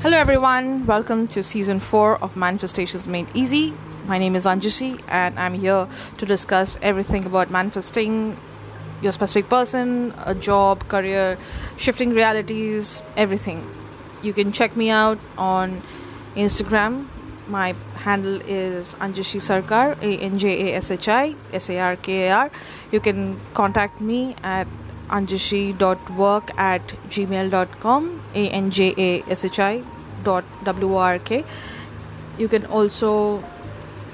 [0.00, 0.86] Hello, everyone.
[0.86, 3.74] Welcome to season four of Manifestations Made Easy.
[4.06, 5.88] My name is Anjashi, and I'm here
[6.18, 8.36] to discuss everything about manifesting
[9.02, 11.36] your specific person, a job, career,
[11.78, 13.68] shifting realities, everything.
[14.22, 15.82] You can check me out on
[16.36, 17.08] Instagram.
[17.48, 21.96] My handle is Anjashi Sarkar, A N J A S H I S A R
[21.96, 22.50] K A R.
[22.92, 24.68] You can contact me at
[25.08, 29.82] anjashi.work at gmail.com a-n-j-a-s-h-i
[30.24, 31.44] dot w-r-k
[32.38, 33.42] you can also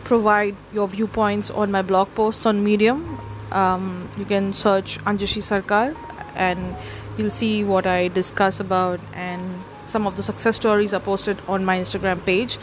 [0.04, 3.20] provide your viewpoints on my blog posts on medium.
[3.50, 5.96] Um, you can search anjashi sarkar
[6.34, 6.76] and
[7.16, 11.64] you'll see what i discuss about and some of the success stories are posted on
[11.64, 12.58] my instagram page.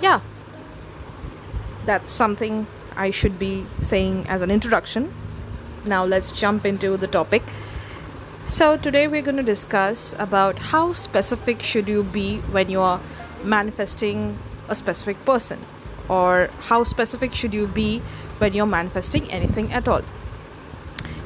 [0.00, 0.20] Yeah.
[1.86, 2.66] That's something
[2.96, 5.12] i should be saying as an introduction
[5.88, 7.42] now let's jump into the topic.
[8.44, 13.00] So today we're going to discuss about how specific should you be when you are
[13.42, 15.58] manifesting a specific person
[16.08, 18.00] or how specific should you be
[18.38, 20.02] when you're manifesting anything at all.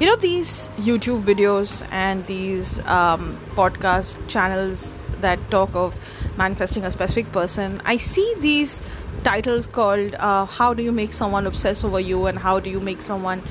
[0.01, 5.95] You know these youtube videos and these um, podcast channels that talk of
[6.37, 8.81] manifesting a specific person i see these
[9.23, 12.81] titles called uh, how do you make someone obsess over you and how do you
[12.81, 13.43] make someone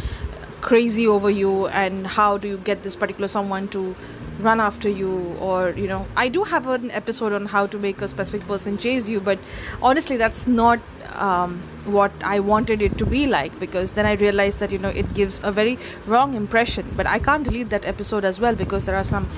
[0.61, 3.95] crazy over you and how do you get this particular someone to
[4.39, 8.01] run after you or you know i do have an episode on how to make
[8.01, 9.39] a specific person chase you but
[9.81, 10.79] honestly that's not
[11.15, 14.89] um, what I wanted it to be like because then I realized that you know
[14.89, 16.91] it gives a very wrong impression.
[16.95, 19.29] But I can't delete that episode as well because there are some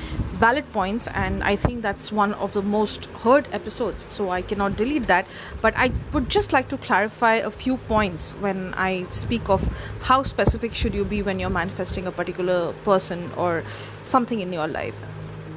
[0.44, 4.76] valid points, and I think that's one of the most heard episodes, so I cannot
[4.76, 5.26] delete that.
[5.62, 9.68] But I would just like to clarify a few points when I speak of
[10.10, 13.64] how specific should you be when you're manifesting a particular person or
[14.16, 14.96] something in your life.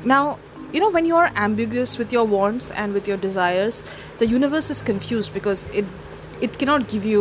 [0.04, 0.38] Now,
[0.72, 3.76] you know when you're ambiguous with your wants and with your desires
[4.18, 5.84] the universe is confused because it
[6.46, 7.20] it cannot give you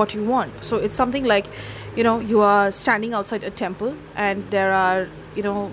[0.00, 1.48] what you want so it's something like
[1.96, 3.96] you know you are standing outside a temple
[4.26, 5.08] and there are
[5.40, 5.70] you know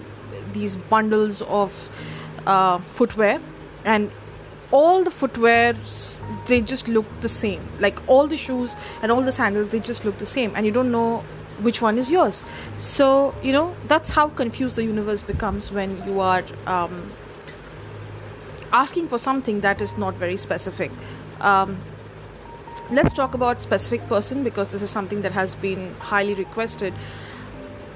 [0.53, 1.90] these bundles of
[2.45, 3.41] uh, footwear.
[3.85, 4.12] And
[4.72, 5.73] all the footwear
[6.45, 7.62] they just look the same.
[7.79, 10.53] Like all the shoes and all the sandals they just look the same.
[10.56, 11.23] And you don't know
[11.59, 12.44] which one is yours.
[12.78, 17.11] So you know that's how confused the universe becomes when you are um,
[18.72, 20.91] asking for something that is not very specific.
[21.40, 21.81] Um,
[22.91, 26.94] let's talk about specific person because this is something that has been highly requested.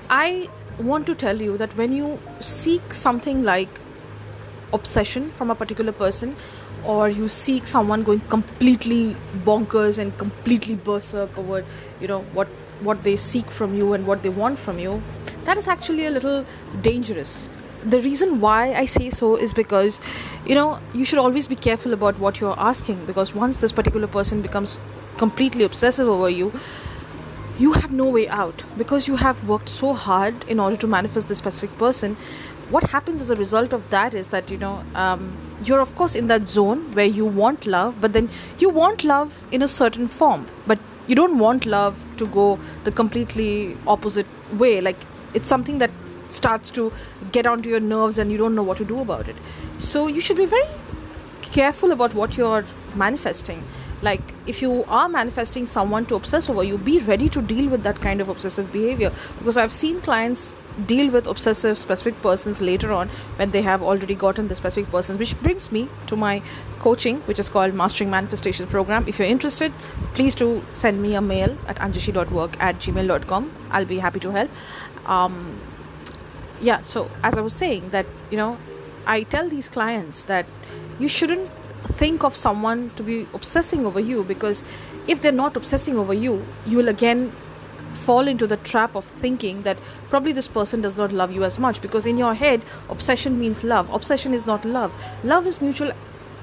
[0.09, 3.79] I want to tell you that when you seek something like
[4.73, 6.35] obsession from a particular person
[6.83, 11.63] or you seek someone going completely bonkers and completely berserk over
[12.01, 12.47] you know what
[12.81, 15.01] what they seek from you and what they want from you
[15.45, 16.45] that is actually a little
[16.81, 17.49] dangerous.
[17.83, 19.99] The reason why I say so is because
[20.45, 24.07] you know you should always be careful about what you're asking because once this particular
[24.07, 24.79] person becomes
[25.17, 26.53] completely obsessive over you
[27.59, 31.27] you have no way out because you have worked so hard in order to manifest
[31.27, 32.17] this specific person.
[32.69, 36.15] What happens as a result of that is that you know um, you're of course
[36.15, 40.07] in that zone where you want love but then you want love in a certain
[40.07, 44.81] form but you don't want love to go the completely opposite way.
[44.81, 44.97] Like
[45.33, 45.91] it's something that
[46.29, 46.91] starts to
[47.31, 49.35] get onto your nerves and you don't know what to do about it.
[49.77, 50.67] So you should be very
[51.41, 52.65] careful about what you're
[52.95, 53.63] manifesting
[54.03, 57.83] like if you are manifesting someone to obsess over you be ready to deal with
[57.83, 59.11] that kind of obsessive behavior.
[59.37, 60.53] Because i've seen clients
[60.87, 65.19] deal with obsessive specific persons later on when they have already gotten the specific persons
[65.19, 66.41] which brings me to my
[66.79, 69.05] coaching which is called mastering manifestation program.
[69.07, 69.71] If you're interested
[70.13, 74.49] please do send me a mail at anjashi.work at gmail.com i'll be happy to help.
[75.05, 75.59] Um,
[76.61, 78.57] yeah so as i was saying that you know
[79.05, 80.45] i tell these clients that
[80.99, 81.49] you shouldn't
[81.87, 84.63] think of someone to be obsessing over you because
[85.07, 87.31] if they're not obsessing over you you will again
[87.93, 89.77] fall into the trap of thinking that
[90.09, 93.63] probably this person does not love you as much because in your head obsession means
[93.63, 93.89] love.
[93.93, 94.93] Obsession is not love.
[95.23, 95.91] Love is mutual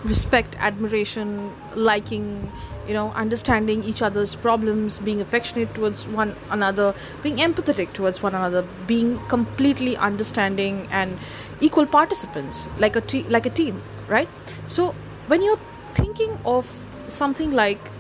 [0.05, 2.51] respect admiration liking
[2.89, 8.35] you know understanding each other's problems being affectionate towards one another being empathetic towards one
[8.35, 11.19] another being completely understanding and
[11.61, 14.29] equal participants like a te- like a team right?
[14.67, 14.95] So
[15.31, 15.61] when you're
[15.95, 16.69] thinking of
[17.07, 17.91] something like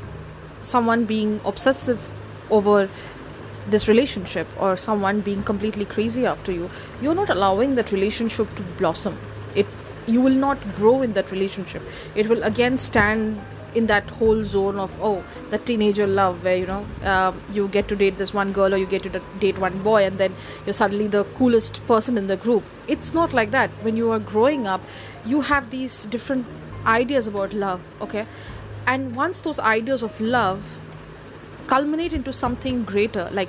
[0.62, 2.08] someone being obsessive
[2.50, 2.88] over
[3.74, 6.68] this relationship or someone being completely crazy after you
[7.00, 9.16] you're not allowing that relationship to blossom.
[9.54, 9.66] It
[10.06, 11.82] you will not grow in that relationship.
[12.16, 13.40] It will again stand
[13.80, 17.86] in that whole zone of oh the teenager love where you know uh, you get
[17.92, 20.34] to date this one girl or you get to date one boy and then
[20.64, 22.64] you're suddenly the coolest person in the group.
[22.88, 23.70] It's not like that.
[23.84, 24.80] When you are growing up
[25.24, 26.46] you have these different
[26.86, 28.26] ideas about love okay?
[28.86, 30.80] And once those ideas of love
[31.66, 33.48] culminate into something greater like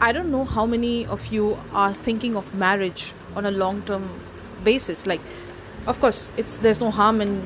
[0.00, 4.08] i don't know how many of you are thinking of marriage on a long term
[4.64, 5.06] basis.
[5.06, 5.20] Like
[5.86, 7.36] of course it's there's no harm in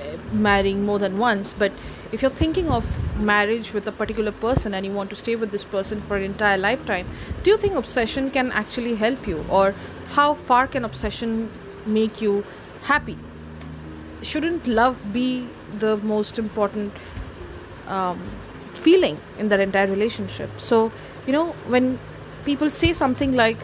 [0.00, 1.72] eh, marrying more than once but
[2.12, 2.86] if you're thinking of
[3.30, 6.22] marriage with a particular person and you want to stay with this person for an
[6.22, 7.08] entire lifetime
[7.42, 9.44] do you think obsession can actually help you?
[9.48, 9.74] Or
[10.10, 11.50] how far can obsession
[11.86, 12.44] make you
[12.82, 13.18] happy
[14.22, 16.92] shouldn't love be the most important
[17.86, 18.20] um,
[18.74, 20.92] feeling in that entire relationship so
[21.26, 21.98] you know when
[22.44, 23.58] people say something like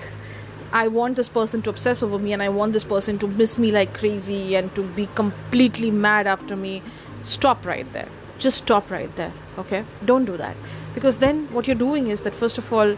[0.73, 3.57] I want this person to obsess over me and I want this person to miss
[3.57, 6.83] me like crazy and to be completely mad after me.
[7.23, 8.09] Stop right there.
[8.39, 9.33] Just stop right there.
[9.59, 9.85] Okay?
[10.05, 10.57] Don't do that.
[10.95, 12.97] Because then what you're doing is that, first of all,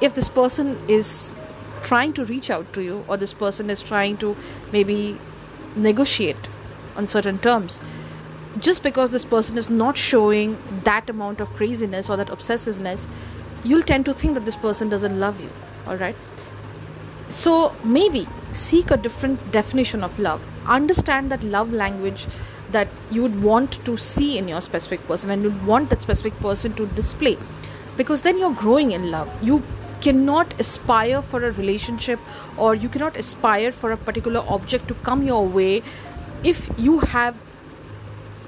[0.00, 1.34] if this person is
[1.82, 4.36] trying to reach out to you or this person is trying to
[4.72, 5.18] maybe
[5.76, 6.48] negotiate
[6.98, 7.80] on certain terms,
[8.58, 13.06] just because this person is not showing that amount of craziness or that obsessiveness,
[13.64, 15.50] you'll tend to think that this person doesn't love you.
[15.86, 16.16] All right?
[17.28, 20.42] So maybe seek a different definition of love.
[20.66, 22.26] Understand that love language
[22.72, 26.38] that you would want to see in your specific person and you'd want that specific
[26.40, 27.38] person to display.
[27.96, 29.30] Because then you're growing in love.
[29.42, 29.62] You
[30.00, 32.20] cannot aspire for a relationship
[32.56, 35.82] or you cannot aspire for a particular object to come your way
[36.44, 37.40] if you have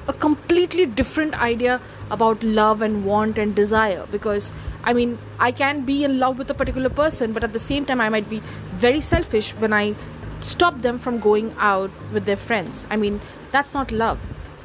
[0.08, 4.52] a completely different idea about love and want and desire because
[4.82, 7.84] I mean, I can be in love with a particular person, but at the same
[7.84, 8.40] time, I might be
[8.76, 9.94] very selfish when I
[10.40, 12.86] stop them from going out with their friends.
[12.90, 13.20] I mean,
[13.50, 14.18] that's not love.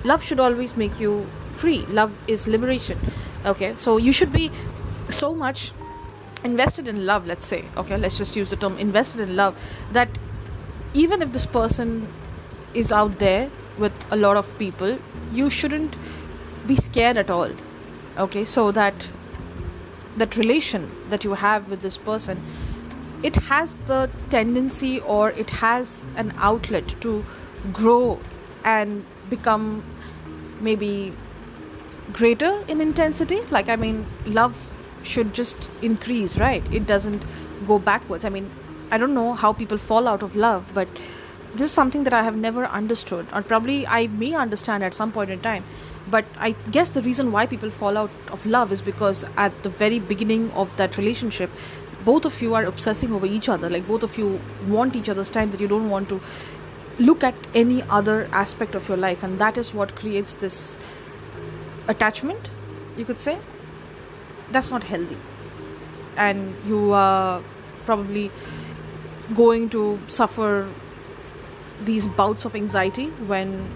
[0.04, 1.80] Love should always make you free.
[1.88, 2.98] Love is liberation.
[3.46, 4.52] Okay, so you should be
[5.10, 5.74] so much
[6.44, 7.66] invested in love, let's say.
[7.76, 9.60] Okay, let's just use the term invested in love
[9.92, 10.10] that
[10.94, 12.08] even if this person
[12.76, 14.98] is out there with a lot of people,
[15.34, 15.96] you shouldn't
[16.68, 17.52] be scared at all.
[18.18, 19.10] Okay, so that
[20.18, 22.42] that relation that you have with this person
[23.24, 27.26] it has the tendency or it has an outlet to
[27.74, 28.20] grow
[28.64, 29.84] and become
[30.62, 31.14] maybe
[32.14, 33.42] greater in intensity.
[33.58, 34.60] Like i mean love
[35.04, 36.64] should just increase right?
[36.74, 37.24] It doesn't
[37.68, 38.26] go backwards.
[38.26, 38.52] I mean
[38.92, 40.88] i don't know how people fall out of love but
[41.56, 45.12] this is something that i have never understood or probably i may understand at some
[45.12, 45.64] point in time
[46.16, 49.70] but i guess the reason why people fall out of love is because at the
[49.84, 51.50] very beginning of that relationship
[52.10, 55.32] both of you are obsessing over each other like both of you want each other's
[55.32, 56.22] time that you don't want to
[56.98, 60.78] look at any other aspect of your life and that is what creates this
[61.88, 62.50] attachment
[62.98, 63.38] you could say.
[64.52, 65.18] That's not healthy.
[66.18, 67.42] And you are
[67.86, 68.32] probably
[69.34, 70.70] going to suffer
[71.84, 73.70] these bouts of anxiety when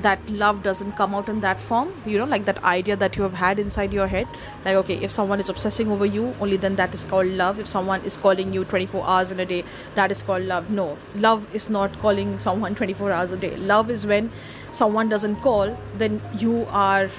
[0.00, 3.22] that love doesn't come out in that form you know like that idea that you
[3.22, 4.26] have had inside your head
[4.64, 7.58] like okay if someone is obsessing over you only then that is called love.
[7.58, 9.64] If someone is calling you 24 hours in a day
[9.94, 10.70] that is called love.
[10.70, 13.56] No love is not calling someone 24 hours a day.
[13.56, 14.30] Love is when
[14.70, 17.10] someone doesn't call then you are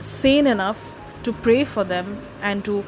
[0.00, 0.92] sane enough
[1.24, 2.84] to pray for them and to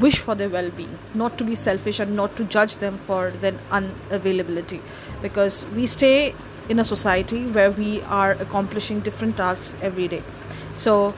[0.00, 3.52] wish for their well-being not to be selfish and not to judge them for their
[3.70, 4.80] unavailability
[5.22, 6.34] because we stay
[6.68, 10.22] in a society where we are accomplishing different tasks every day.
[10.74, 11.14] So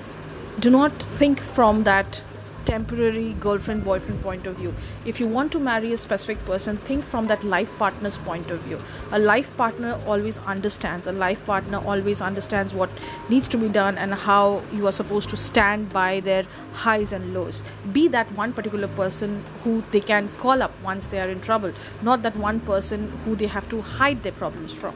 [0.61, 2.23] do not think from that
[2.65, 4.75] temporary girlfriend boyfriend point of view.
[5.05, 8.61] If you want to marry a specific person, think from that life partner's point of
[8.61, 8.81] view.
[9.13, 12.91] A life partner always understands, a life partner always understands what
[13.29, 17.35] needs to be done and how you are supposed to stand by their highs and
[17.35, 17.63] lows.
[17.93, 21.73] Be that one particular person who they can call up once they are in trouble,
[22.03, 24.95] not that one person who they have to hide their problems from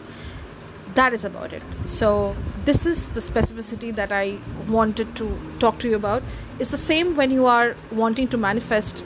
[0.94, 1.62] that is about it.
[1.86, 6.22] So this is the specificity that i wanted to talk to you about.
[6.58, 9.04] It's the same when you are wanting to manifest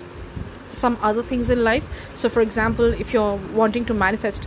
[0.71, 1.85] some other things in life.
[2.15, 4.47] So for example if you're wanting to manifest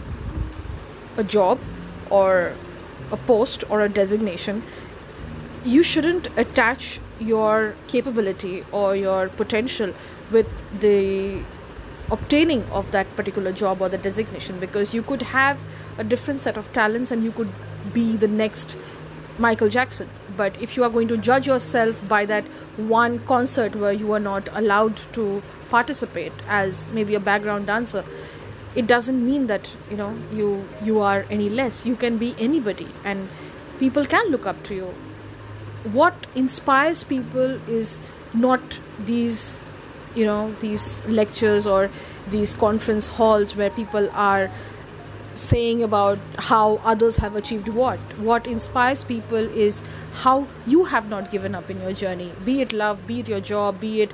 [1.17, 1.59] a job
[2.09, 2.53] or
[3.11, 4.63] a post or a designation
[5.63, 9.93] you shouldn't attach your capability or your potential
[10.31, 10.47] with
[10.79, 11.43] the
[12.11, 15.61] obtaining of that particular job or the designation because you could have
[15.97, 17.49] a different set of talents and you could
[17.93, 18.77] be the next
[19.37, 20.09] Michael Jackson.
[20.37, 22.43] But if you are going to judge yourself by that
[22.77, 28.03] one concert where you are not allowed to participate as maybe a background dancer,
[28.75, 31.85] it doesn't mean that you know you you are any less.
[31.85, 33.27] You can be anybody, and
[33.79, 34.93] people can look up to you
[35.83, 37.99] what inspires people is
[38.33, 39.61] not these
[40.15, 41.89] you know these lectures or
[42.29, 44.49] these conference halls where people are
[45.33, 47.99] saying about how others have achieved what.
[48.19, 49.81] What inspires people is
[50.13, 52.33] how you have not given up in your journey.
[52.45, 54.11] Be it love be it your job be it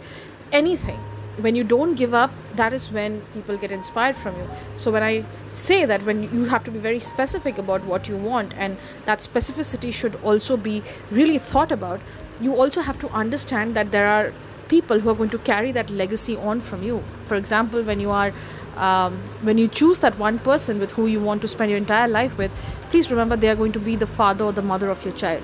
[0.51, 0.99] anything.
[1.37, 4.47] When you don't give up that is when people get inspired from you.
[4.75, 8.15] So when i say that when you have to be very specific about what you
[8.15, 11.99] want and that specificity should also be really thought about
[12.39, 14.33] you also have to understand that there are
[14.69, 17.03] people who are going to carry that legacy on from you.
[17.25, 18.33] For example when you are
[18.75, 22.07] um, when you choose that one person with who you want to spend your entire
[22.07, 22.51] life with
[22.91, 25.43] please remember they are going to be the father or the mother of your child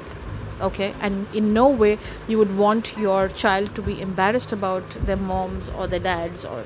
[0.62, 0.94] okay?
[1.01, 5.70] And in no way you would want your child to be embarrassed about their moms
[5.70, 6.63] or their dads or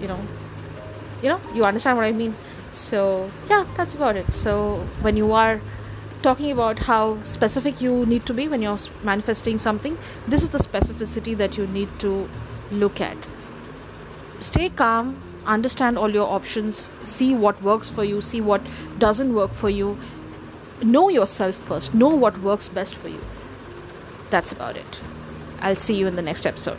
[0.00, 0.20] you know
[1.22, 2.36] you know you understand what i mean?
[2.70, 4.32] So yeah that's about it.
[4.32, 5.60] So when you are
[6.26, 10.58] talking about how specific you need to be when you're manifesting something this is the
[10.58, 12.28] specificity that you need to
[12.72, 13.28] look at.
[14.40, 15.12] Stay calm
[15.46, 18.60] understand all your options see what works for you see what
[18.98, 19.96] doesn't work for you.
[20.82, 23.20] Know yourself first know what works best for you.
[24.30, 25.00] That's about it.
[25.60, 26.78] I'll see you in the next episode